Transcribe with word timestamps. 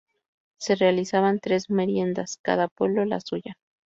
Se 0.59 0.73
realizaban 0.73 1.39
tres 1.39 1.69
meriendas: 1.69 2.39
cada 2.41 2.67
pueblo 2.69 3.05
la 3.05 3.19
suya. 3.19 3.57